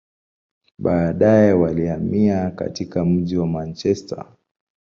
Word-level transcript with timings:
Baadaye, 0.77 1.53
walihamia 1.53 2.51
katika 2.51 3.05
mji 3.05 3.37
wa 3.37 3.47
Manchester. 3.47 4.25